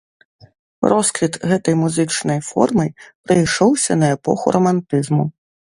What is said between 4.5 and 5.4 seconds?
рамантызму.